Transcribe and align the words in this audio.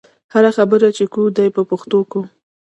هره 0.33 0.51
خبره 0.57 0.87
چې 0.97 1.03
کوو 1.13 1.33
دې 1.37 1.45
په 1.55 1.61
پښتو 1.69 1.99
کوو. 2.11 2.23